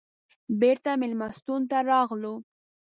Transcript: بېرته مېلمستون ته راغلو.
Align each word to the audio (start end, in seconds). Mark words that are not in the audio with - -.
بېرته 0.59 0.91
مېلمستون 1.01 1.61
ته 1.69 1.77
راغلو. 1.91 2.33